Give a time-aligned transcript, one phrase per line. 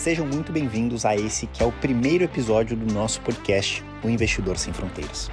[0.00, 4.56] Sejam muito bem-vindos a esse que é o primeiro episódio do nosso podcast, O Investidor
[4.56, 5.30] Sem Fronteiras.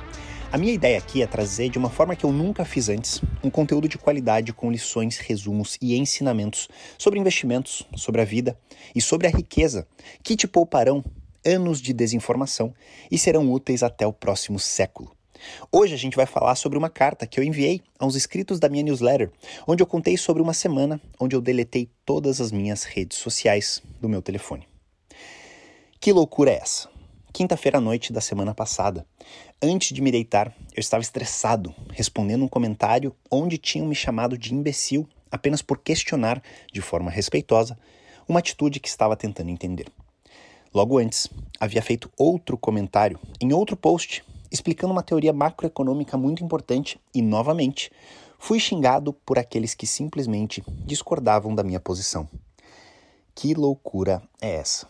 [0.52, 3.50] A minha ideia aqui é trazer, de uma forma que eu nunca fiz antes, um
[3.50, 6.68] conteúdo de qualidade com lições, resumos e ensinamentos
[6.98, 8.60] sobre investimentos, sobre a vida
[8.94, 9.88] e sobre a riqueza
[10.22, 11.02] que te pouparão
[11.46, 12.74] anos de desinformação
[13.10, 15.17] e serão úteis até o próximo século.
[15.72, 18.84] Hoje a gente vai falar sobre uma carta que eu enviei aos inscritos da minha
[18.84, 19.32] newsletter,
[19.68, 24.10] onde eu contei sobre uma semana onde eu deletei todas as minhas redes sociais do
[24.10, 24.68] meu telefone.
[26.00, 26.90] Que loucura é essa?
[27.34, 29.06] Quinta-feira à noite da semana passada,
[29.62, 34.54] antes de me deitar, eu estava estressado, respondendo um comentário onde tinham me chamado de
[34.54, 36.42] imbecil apenas por questionar,
[36.72, 37.78] de forma respeitosa,
[38.28, 39.88] uma atitude que estava tentando entender.
[40.74, 41.28] Logo antes,
[41.60, 47.92] havia feito outro comentário em outro post explicando uma teoria macroeconômica muito importante e, novamente,
[48.38, 52.28] fui xingado por aqueles que simplesmente discordavam da minha posição.
[53.36, 54.88] Que loucura é essa?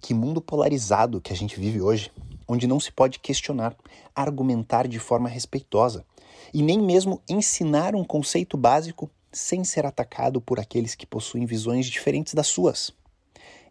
[0.00, 2.12] Que mundo polarizado que a gente vive hoje,
[2.46, 3.74] onde não se pode questionar,
[4.14, 6.04] argumentar de forma respeitosa
[6.52, 11.86] e nem mesmo ensinar um conceito básico sem ser atacado por aqueles que possuem visões
[11.86, 12.92] diferentes das suas.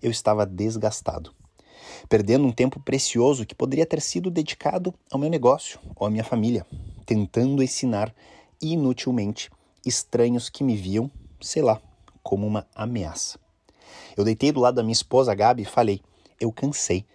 [0.01, 1.33] Eu estava desgastado
[2.07, 6.23] perdendo um tempo precioso que poderia ter sido dedicado ao meu negócio ou à minha
[6.23, 6.65] família,
[7.05, 8.13] tentando ensinar
[8.61, 9.49] inutilmente
[9.85, 11.09] estranhos que me viam,
[11.41, 11.81] sei lá,
[12.23, 13.39] como uma ameaça.
[14.17, 16.01] Eu deitei do lado da minha esposa, Gabi, e falei:
[16.39, 17.05] Eu cansei.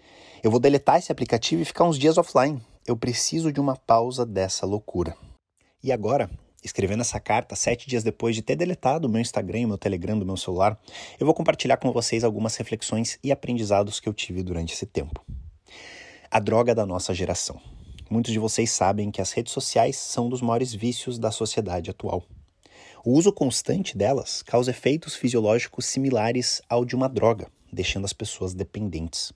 [0.43, 2.63] Eu vou deletar esse aplicativo e ficar uns dias offline.
[2.87, 5.17] Eu preciso de uma pausa dessa loucura.
[5.83, 6.31] E agora
[6.63, 10.19] escrevendo essa carta sete dias depois de ter deletado o meu Instagram o meu Telegram
[10.19, 10.79] do meu celular,
[11.19, 15.25] eu vou compartilhar com vocês algumas reflexões e aprendizados que eu tive durante esse tempo.
[16.31, 17.61] A droga da nossa geração.
[18.09, 21.91] Muitos de vocês sabem que as redes sociais são um dos maiores vícios da sociedade
[21.91, 22.25] atual.
[23.05, 28.53] O uso constante delas causa efeitos fisiológicos similares ao de uma droga, deixando as pessoas
[28.53, 29.33] dependentes.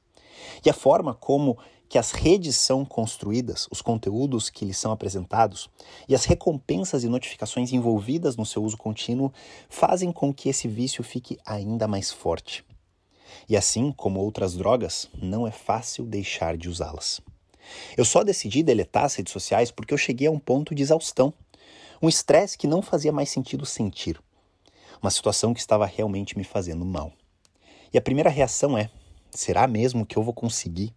[0.64, 1.56] E a forma como
[1.95, 5.71] que as redes são construídas, os conteúdos que lhes são apresentados
[6.09, 9.32] e as recompensas e notificações envolvidas no seu uso contínuo
[9.69, 12.65] fazem com que esse vício fique ainda mais forte.
[13.49, 17.21] E assim como outras drogas, não é fácil deixar de usá-las.
[17.97, 21.32] Eu só decidi deletar as redes sociais porque eu cheguei a um ponto de exaustão,
[22.03, 24.21] um estresse que não fazia mais sentido sentir,
[25.00, 27.12] uma situação que estava realmente me fazendo mal.
[27.93, 28.91] E a primeira reação é:
[29.31, 30.93] será mesmo que eu vou conseguir?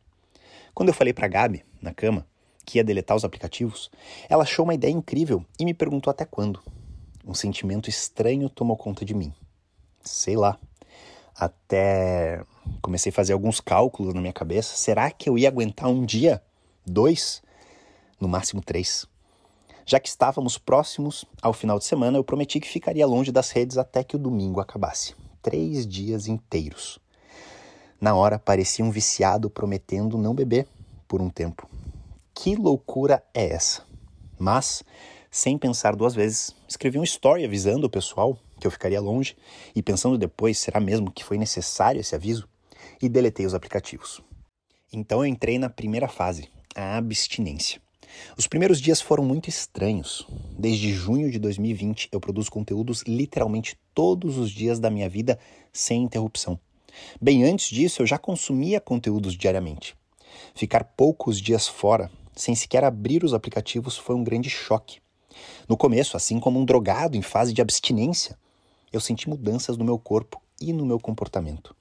[0.78, 2.24] Quando eu falei para Gabi, na cama,
[2.64, 3.90] que ia deletar os aplicativos,
[4.30, 6.62] ela achou uma ideia incrível e me perguntou até quando.
[7.26, 9.34] Um sentimento estranho tomou conta de mim.
[10.04, 10.56] Sei lá.
[11.36, 12.44] Até
[12.80, 14.76] comecei a fazer alguns cálculos na minha cabeça.
[14.76, 16.44] Será que eu ia aguentar um dia?
[16.86, 17.42] Dois?
[18.22, 19.08] No máximo três.
[19.84, 23.80] Já que estávamos próximos ao final de semana, eu prometi que ficaria longe das redes
[23.80, 25.16] até que o domingo acabasse.
[25.42, 27.00] Três dias inteiros.
[28.00, 30.68] Na hora, parecia um viciado prometendo não beber
[31.08, 31.68] por um tempo.
[32.34, 33.84] Que loucura é essa?
[34.38, 34.84] Mas,
[35.32, 39.36] sem pensar duas vezes, escrevi um story avisando o pessoal que eu ficaria longe
[39.76, 42.48] e pensando depois, será mesmo que foi necessário esse aviso?
[43.02, 44.22] E deletei os aplicativos.
[44.94, 47.82] Então eu entrei na primeira fase, a abstinência.
[48.38, 50.28] Os primeiros dias foram muito estranhos.
[50.58, 55.40] Desde junho de 2020 eu produzo conteúdos literalmente todos os dias da minha vida
[55.74, 56.60] sem interrupção.
[57.22, 59.96] Bem antes disso, eu já consumia conteúdos diariamente.
[60.54, 65.00] Ficar poucos dias fora, sem sequer abrir os aplicativos, foi um grande choque.
[65.68, 68.38] No começo, assim como um drogado em fase de abstinência,
[68.92, 71.76] eu senti mudanças no meu corpo e no meu comportamento.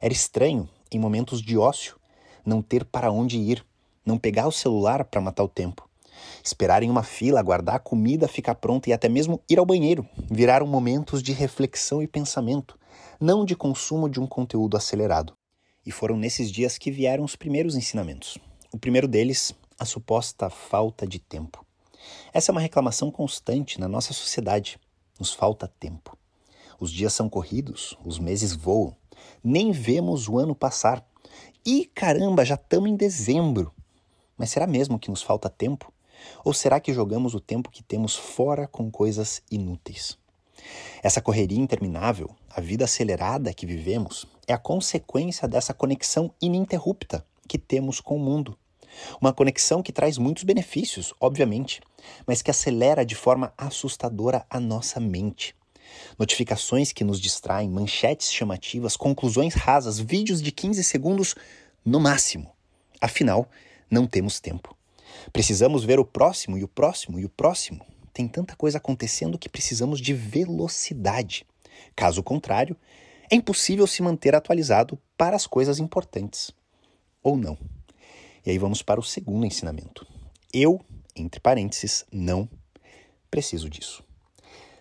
[0.00, 1.96] Era estranho, em momentos de ócio,
[2.44, 3.64] não ter para onde ir,
[4.04, 5.88] não pegar o celular para matar o tempo.
[6.42, 10.08] Esperar em uma fila, aguardar a comida ficar pronta e até mesmo ir ao banheiro
[10.30, 12.78] viraram momentos de reflexão e pensamento,
[13.20, 15.34] não de consumo de um conteúdo acelerado.
[15.84, 18.38] E foram nesses dias que vieram os primeiros ensinamentos.
[18.72, 21.64] O primeiro deles, a suposta falta de tempo.
[22.32, 24.78] Essa é uma reclamação constante na nossa sociedade.
[25.18, 26.16] Nos falta tempo.
[26.78, 28.94] Os dias são corridos, os meses voam,
[29.42, 31.06] nem vemos o ano passar.
[31.64, 33.72] E caramba, já estamos em dezembro.
[34.36, 35.92] Mas será mesmo que nos falta tempo?
[36.44, 40.18] Ou será que jogamos o tempo que temos fora com coisas inúteis?
[41.02, 47.58] Essa correria interminável, a vida acelerada que vivemos, é a consequência dessa conexão ininterrupta que
[47.58, 48.56] temos com o mundo.
[49.20, 51.80] Uma conexão que traz muitos benefícios, obviamente,
[52.26, 55.54] mas que acelera de forma assustadora a nossa mente.
[56.18, 61.34] Notificações que nos distraem, manchetes chamativas, conclusões rasas, vídeos de 15 segundos
[61.84, 62.50] no máximo.
[63.00, 63.48] Afinal,
[63.90, 64.76] não temos tempo.
[65.32, 67.84] Precisamos ver o próximo e o próximo e o próximo.
[68.16, 71.44] Tem tanta coisa acontecendo que precisamos de velocidade.
[71.94, 72.74] Caso contrário,
[73.30, 76.50] é impossível se manter atualizado para as coisas importantes.
[77.22, 77.58] Ou não.
[78.46, 80.06] E aí vamos para o segundo ensinamento.
[80.50, 80.80] Eu,
[81.14, 82.48] entre parênteses, não
[83.30, 84.02] preciso disso.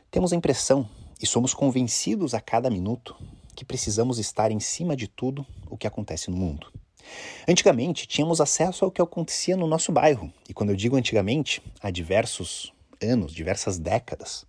[0.10, 0.90] Temos a impressão
[1.22, 3.18] e somos convencidos a cada minuto
[3.54, 6.72] que precisamos estar em cima de tudo o que acontece no mundo.
[7.46, 11.92] Antigamente, tínhamos acesso ao que acontecia no nosso bairro, e quando eu digo antigamente, há
[11.92, 14.46] diversos anos, diversas décadas.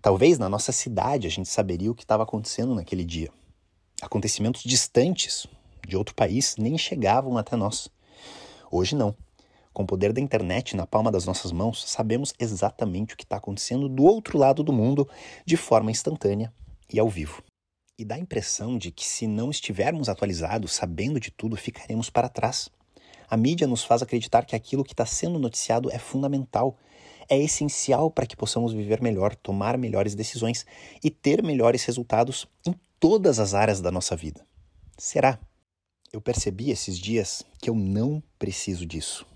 [0.00, 3.30] Talvez na nossa cidade a gente saberia o que estava acontecendo naquele dia.
[4.00, 5.46] Acontecimentos distantes
[5.86, 7.88] de outro país nem chegavam até nós.
[8.70, 9.14] Hoje não.
[9.72, 13.36] Com o poder da internet na palma das nossas mãos, sabemos exatamente o que está
[13.36, 15.08] acontecendo do outro lado do mundo
[15.44, 16.52] de forma instantânea
[16.92, 17.42] e ao vivo.
[17.98, 22.28] E dá a impressão de que, se não estivermos atualizados, sabendo de tudo, ficaremos para
[22.28, 22.70] trás.
[23.28, 26.76] A mídia nos faz acreditar que aquilo que está sendo noticiado é fundamental,
[27.28, 30.66] é essencial para que possamos viver melhor, tomar melhores decisões
[31.02, 34.44] e ter melhores resultados em todas as áreas da nossa vida.
[34.98, 35.38] Será?
[36.12, 39.26] Eu percebi esses dias que eu não preciso disso.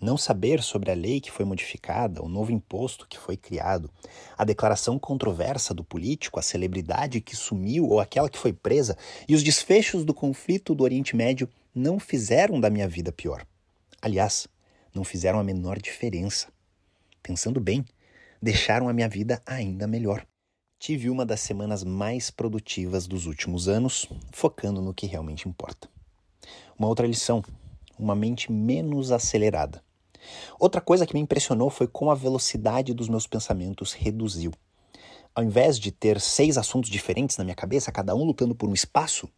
[0.00, 3.90] Não saber sobre a lei que foi modificada, o novo imposto que foi criado,
[4.36, 8.96] a declaração controversa do político, a celebridade que sumiu ou aquela que foi presa
[9.26, 13.46] e os desfechos do conflito do Oriente Médio não fizeram da minha vida pior.
[14.02, 14.46] Aliás,
[14.94, 16.48] não fizeram a menor diferença.
[17.26, 17.84] Pensando bem,
[18.40, 20.24] deixaram a minha vida ainda melhor.
[20.78, 25.88] Tive uma das semanas mais produtivas dos últimos anos, focando no que realmente importa.
[26.78, 27.42] Uma outra lição:
[27.98, 29.82] uma mente menos acelerada.
[30.56, 34.52] Outra coisa que me impressionou foi como a velocidade dos meus pensamentos reduziu.
[35.34, 38.72] Ao invés de ter seis assuntos diferentes na minha cabeça, cada um lutando por um
[38.72, 39.28] espaço,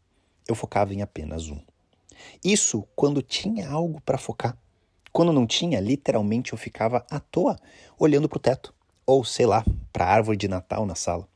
[0.47, 1.59] eu focava em apenas um.
[2.45, 4.59] Isso quando tinha algo para focar.
[5.19, 7.57] Quando não tinha, literalmente eu ficava à toa,
[7.99, 8.73] olhando para o teto,
[9.05, 11.27] ou sei lá, para a árvore de Natal na sala.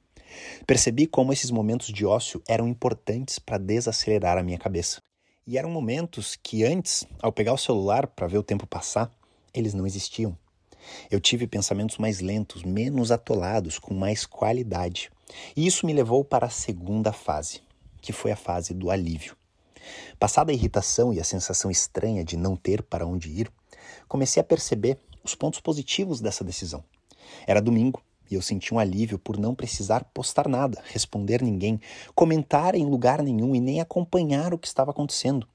[0.65, 5.03] Percebi como esses momentos de ócio eram importantes para desacelerar a minha cabeça.
[5.45, 9.11] E eram momentos que antes, ao pegar o celular para ver o tempo passar,
[9.53, 10.39] eles não existiam.
[11.11, 15.11] Eu tive pensamentos mais lentos, menos atolados, com mais qualidade.
[15.57, 17.63] E isso me levou para a segunda fase,
[18.01, 19.37] que foi a fase do alívio.
[20.21, 23.51] Passada a irritação e a sensação estranha de não ter para onde ir,
[24.13, 26.85] comecei a perceber os pontos positivos dessa decisão.
[27.47, 31.81] Era domingo e eu senti um alívio por não precisar postar nada, responder ninguém,
[32.15, 35.49] comentar em lugar nenhum e nem acompanhar o que estava acontecendo.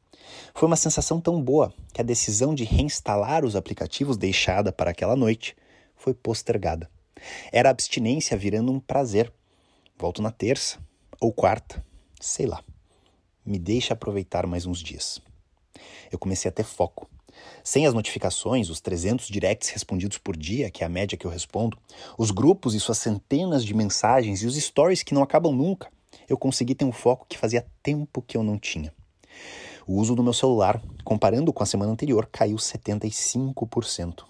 [0.56, 5.16] Foi uma sensação tão boa que a decisão de reinstalar os aplicativos deixada para aquela
[5.16, 5.56] noite
[5.96, 6.90] foi postergada.
[7.52, 9.32] Era a abstinência virando um prazer.
[10.00, 10.80] Volto na terça
[11.22, 11.86] ou quarta,
[12.20, 12.64] sei lá.
[13.46, 15.22] Me deixa aproveitar mais uns dias.
[16.12, 17.08] Eu comecei a ter foco.
[17.64, 21.32] Sem as notificações, os 300 directs respondidos por dia, que é a média que eu
[21.32, 21.78] respondo,
[22.18, 25.90] os grupos e suas centenas de mensagens e os stories que não acabam nunca,
[26.30, 28.94] eu consegui ter um foco que fazia tempo que eu não tinha.
[29.86, 34.26] O uso do meu celular, comparando com a semana anterior, caiu 75%.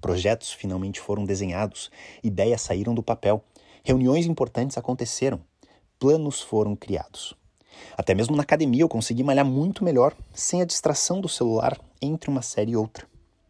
[0.00, 1.90] Projetos finalmente foram desenhados,
[2.22, 3.42] ideias saíram do papel,
[3.82, 5.40] reuniões importantes aconteceram,
[5.98, 7.34] planos foram criados.
[7.96, 12.30] Até mesmo na academia eu consegui malhar muito melhor, sem a distração do celular entre
[12.30, 13.06] uma série e outra.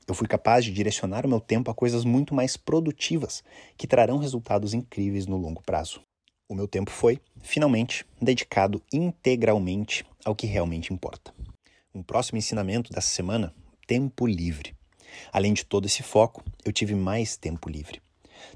[0.07, 3.45] Eu fui capaz de direcionar o meu tempo a coisas muito mais produtivas,
[3.77, 6.01] que trarão resultados incríveis no longo prazo.
[6.49, 11.35] O meu tempo foi, finalmente, dedicado integralmente ao que realmente importa.
[11.95, 13.55] Um próximo ensinamento dessa semana:
[13.87, 14.75] tempo livre.
[15.31, 18.01] Além de todo esse foco, eu tive mais tempo livre.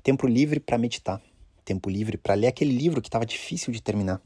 [0.02, 1.20] Tempo livre para meditar,
[1.64, 4.22] tempo livre para ler aquele livro que estava difícil de terminar,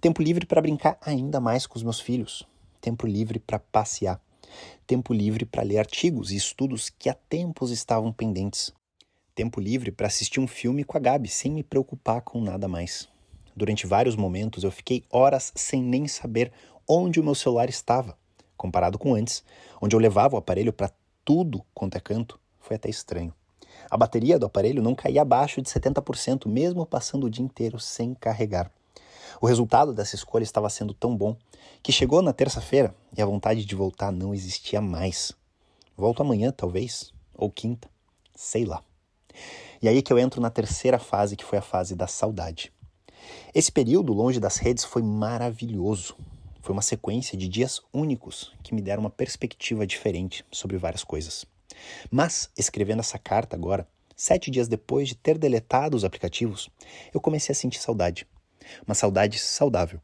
[0.00, 2.46] tempo livre para brincar ainda mais com os meus filhos,
[2.80, 4.20] tempo livre para passear,
[4.86, 8.72] tempo livre para ler artigos e estudos que há tempos estavam pendentes,
[9.34, 13.08] tempo livre para assistir um filme com a Gabi sem me preocupar com nada mais.
[13.54, 16.52] Durante vários momentos eu fiquei horas sem nem saber
[16.88, 18.16] onde o meu celular estava.
[18.56, 19.44] Comparado com antes,
[19.80, 20.90] onde eu levava o aparelho para
[21.24, 23.34] tudo quanto é canto, foi até estranho.
[23.90, 28.14] A bateria do aparelho não caía abaixo de 70%, mesmo passando o dia inteiro sem
[28.14, 28.70] carregar.
[29.40, 31.36] O resultado dessa escolha estava sendo tão bom
[31.82, 35.32] que chegou na terça-feira e a vontade de voltar não existia mais.
[35.96, 37.88] Volto amanhã, talvez, ou quinta,
[38.34, 38.82] sei lá.
[39.80, 42.72] E aí que eu entro na terceira fase, que foi a fase da saudade.
[43.54, 46.16] Esse período longe das redes foi maravilhoso.
[46.60, 51.44] Foi uma sequência de dias únicos que me deram uma perspectiva diferente sobre várias coisas.
[52.10, 56.70] Mas, escrevendo essa carta agora, sete dias depois de ter deletado os aplicativos,
[57.12, 58.26] eu comecei a sentir saudade.
[58.86, 60.00] Uma saudade saudável.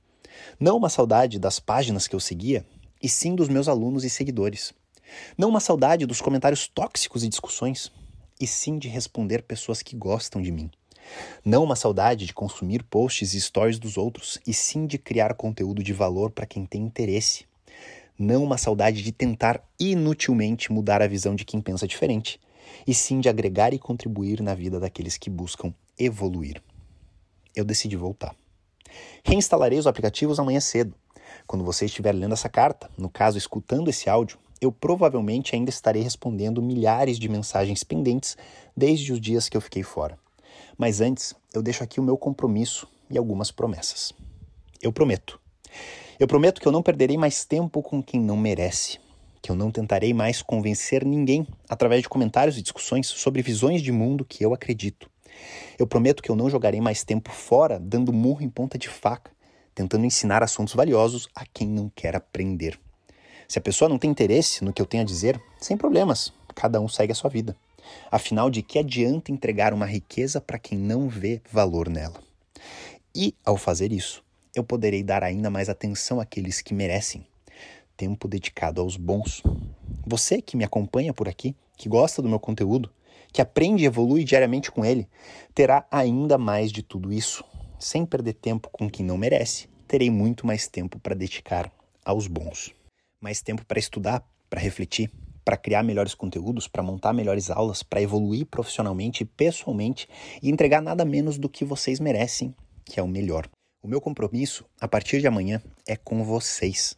[0.59, 2.65] Não uma saudade das páginas que eu seguia,
[3.03, 4.73] e sim dos meus alunos e seguidores.
[5.37, 7.91] Não uma saudade dos comentários tóxicos e discussões,
[8.41, 10.71] e sim de responder pessoas que gostam de mim.
[11.45, 15.83] Não uma saudade de consumir posts e stories dos outros, e sim de criar conteúdo
[15.83, 17.47] de valor para quem tem interesse.
[18.19, 22.41] Não uma saudade de tentar inutilmente mudar a visão de quem pensa diferente,
[22.87, 26.63] e sim de agregar e contribuir na vida daqueles que buscam evoluir.
[27.55, 28.35] Eu decidi voltar.
[29.25, 30.95] Reinstalarei os aplicativos amanhã cedo.
[31.47, 36.03] Quando você estiver lendo essa carta, no caso escutando esse áudio, eu provavelmente ainda estarei
[36.03, 38.37] respondendo milhares de mensagens pendentes
[38.77, 40.19] desde os dias que eu fiquei fora.
[40.77, 44.13] Mas antes, eu deixo aqui o meu compromisso e algumas promessas.
[44.83, 45.41] Eu prometo.
[46.19, 48.99] Eu prometo que eu não perderei mais tempo com quem não merece,
[49.41, 53.93] que eu não tentarei mais convencer ninguém através de comentários e discussões sobre visões de
[53.93, 55.09] mundo que eu acredito.
[55.79, 59.31] Eu prometo que eu não jogarei mais tempo fora dando murro em ponta de faca,
[59.75, 62.79] tentando ensinar assuntos valiosos a quem não quer aprender.
[63.47, 66.81] Se a pessoa não tem interesse no que eu tenho a dizer, sem problemas, cada
[66.81, 67.57] um segue a sua vida.
[68.11, 72.21] Afinal, de que adianta entregar uma riqueza para quem não vê valor nela?
[73.15, 74.23] E, ao fazer isso,
[74.55, 77.27] eu poderei dar ainda mais atenção àqueles que merecem.
[77.97, 79.43] Tempo dedicado aos bons.
[80.07, 82.91] Você que me acompanha por aqui, que gosta do meu conteúdo,
[83.33, 85.09] que aprende e evolui diariamente com ele,
[85.55, 87.45] terá ainda mais de tudo isso.
[87.79, 91.71] Sem perder tempo com quem não merece, terei muito mais tempo para dedicar
[92.05, 92.77] aos bons
[93.21, 95.11] mais tempo para estudar, para refletir,
[95.45, 100.09] para criar melhores conteúdos, para montar melhores aulas, para evoluir profissionalmente e pessoalmente
[100.43, 102.55] e entregar nada menos do que vocês merecem,
[102.85, 103.49] que é o melhor.
[103.83, 106.95] O meu compromisso, a partir de amanhã, é com vocês.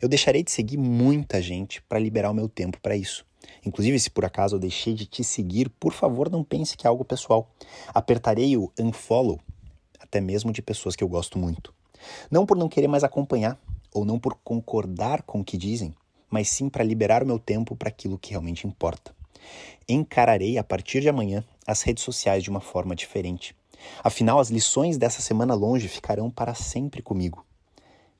[0.00, 3.24] Eu deixarei de seguir muita gente para liberar o meu tempo para isso.
[3.64, 6.88] Inclusive, se por acaso eu deixei de te seguir, por favor, não pense que é
[6.88, 7.50] algo pessoal.
[7.88, 9.40] Apertarei o unfollow,
[9.98, 11.74] até mesmo de pessoas que eu gosto muito.
[12.30, 13.58] Não por não querer mais acompanhar,
[13.92, 15.94] ou não por concordar com o que dizem,
[16.30, 19.14] mas sim para liberar o meu tempo para aquilo que realmente importa.
[19.88, 23.54] Encararei a partir de amanhã as redes sociais de uma forma diferente.
[24.02, 27.44] Afinal, as lições dessa semana longe ficarão para sempre comigo.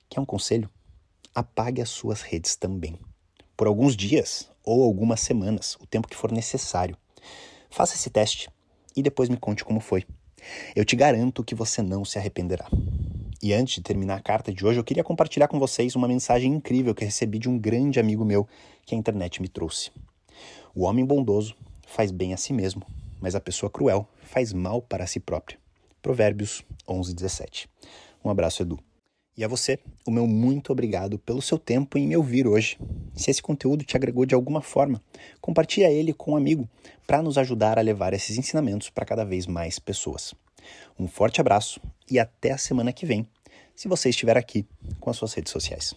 [0.08, 0.70] Quer um conselho?
[1.36, 2.98] Apague as suas redes também.
[3.58, 6.96] Por alguns dias ou algumas semanas, o tempo que for necessário.
[7.68, 8.48] Faça esse teste
[8.96, 10.06] e depois me conte como foi.
[10.74, 12.66] Eu te garanto que você não se arrependerá.
[13.42, 16.54] E antes de terminar a carta de hoje, eu queria compartilhar com vocês uma mensagem
[16.54, 18.48] incrível que recebi de um grande amigo meu
[18.86, 19.90] que a internet me trouxe.
[20.74, 21.54] O homem bondoso
[21.86, 22.80] faz bem a si mesmo,
[23.20, 25.58] mas a pessoa cruel faz mal para si própria.
[26.00, 27.68] Provérbios 11, 17.
[28.24, 28.78] Um abraço, Edu.
[29.36, 32.78] E a você, o meu muito obrigado pelo seu tempo em me ouvir hoje.
[33.14, 35.02] Se esse conteúdo te agregou de alguma forma,
[35.42, 36.66] compartilhe ele com um amigo
[37.06, 40.34] para nos ajudar a levar esses ensinamentos para cada vez mais pessoas.
[40.98, 41.78] Um forte abraço
[42.10, 43.28] e até a semana que vem,
[43.74, 44.64] se você estiver aqui
[44.98, 45.94] com as suas redes sociais.